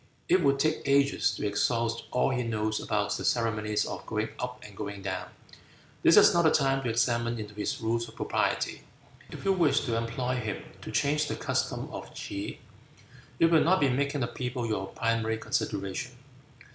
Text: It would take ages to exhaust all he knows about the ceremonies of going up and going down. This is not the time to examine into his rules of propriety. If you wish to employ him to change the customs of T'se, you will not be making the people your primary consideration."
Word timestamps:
It 0.27 0.41
would 0.43 0.57
take 0.57 0.81
ages 0.87 1.29
to 1.35 1.45
exhaust 1.45 2.05
all 2.09 2.31
he 2.31 2.41
knows 2.41 2.79
about 2.79 3.11
the 3.13 3.23
ceremonies 3.23 3.85
of 3.85 4.03
going 4.07 4.29
up 4.39 4.59
and 4.63 4.75
going 4.75 5.03
down. 5.03 5.27
This 6.01 6.17
is 6.17 6.33
not 6.33 6.41
the 6.41 6.49
time 6.49 6.81
to 6.81 6.89
examine 6.89 7.37
into 7.37 7.53
his 7.53 7.79
rules 7.81 8.07
of 8.09 8.15
propriety. 8.15 8.81
If 9.29 9.45
you 9.45 9.53
wish 9.53 9.81
to 9.81 9.95
employ 9.95 10.37
him 10.37 10.63
to 10.81 10.91
change 10.91 11.27
the 11.27 11.35
customs 11.35 11.91
of 11.93 12.11
T'se, 12.15 12.57
you 13.37 13.47
will 13.47 13.63
not 13.63 13.79
be 13.79 13.89
making 13.89 14.21
the 14.21 14.27
people 14.27 14.65
your 14.65 14.87
primary 14.87 15.37
consideration." 15.37 16.13